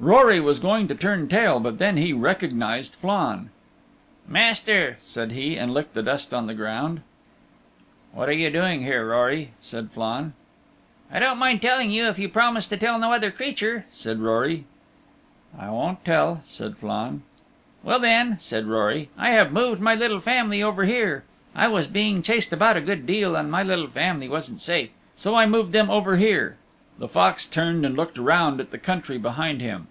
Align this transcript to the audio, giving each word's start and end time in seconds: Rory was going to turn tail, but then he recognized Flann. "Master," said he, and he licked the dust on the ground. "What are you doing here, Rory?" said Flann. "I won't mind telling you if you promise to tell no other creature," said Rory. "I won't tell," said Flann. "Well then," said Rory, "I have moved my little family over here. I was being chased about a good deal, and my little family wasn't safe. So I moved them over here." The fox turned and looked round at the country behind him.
Rory 0.00 0.38
was 0.40 0.58
going 0.58 0.86
to 0.88 0.94
turn 0.94 1.28
tail, 1.28 1.60
but 1.60 1.78
then 1.78 1.96
he 1.96 2.12
recognized 2.12 2.94
Flann. 2.94 3.48
"Master," 4.28 4.98
said 5.02 5.32
he, 5.32 5.56
and 5.56 5.70
he 5.70 5.74
licked 5.74 5.94
the 5.94 6.02
dust 6.02 6.34
on 6.34 6.46
the 6.46 6.52
ground. 6.52 7.00
"What 8.12 8.28
are 8.28 8.32
you 8.34 8.50
doing 8.50 8.82
here, 8.82 9.08
Rory?" 9.08 9.52
said 9.62 9.92
Flann. 9.92 10.34
"I 11.10 11.20
won't 11.20 11.38
mind 11.38 11.62
telling 11.62 11.90
you 11.90 12.04
if 12.08 12.18
you 12.18 12.28
promise 12.28 12.66
to 12.66 12.76
tell 12.76 12.98
no 12.98 13.12
other 13.12 13.30
creature," 13.30 13.86
said 13.94 14.18
Rory. 14.18 14.64
"I 15.58 15.70
won't 15.70 16.04
tell," 16.04 16.42
said 16.44 16.76
Flann. 16.76 17.22
"Well 17.82 18.00
then," 18.00 18.36
said 18.42 18.66
Rory, 18.66 19.08
"I 19.16 19.30
have 19.30 19.52
moved 19.54 19.80
my 19.80 19.94
little 19.94 20.20
family 20.20 20.62
over 20.62 20.84
here. 20.84 21.22
I 21.54 21.68
was 21.68 21.86
being 21.86 22.20
chased 22.20 22.52
about 22.52 22.76
a 22.76 22.82
good 22.82 23.06
deal, 23.06 23.34
and 23.36 23.50
my 23.50 23.62
little 23.62 23.88
family 23.88 24.28
wasn't 24.28 24.60
safe. 24.60 24.90
So 25.16 25.34
I 25.34 25.46
moved 25.46 25.72
them 25.72 25.88
over 25.88 26.18
here." 26.18 26.56
The 26.98 27.08
fox 27.08 27.46
turned 27.46 27.86
and 27.86 27.96
looked 27.96 28.18
round 28.18 28.60
at 28.60 28.70
the 28.70 28.78
country 28.78 29.16
behind 29.16 29.62
him. 29.62 29.86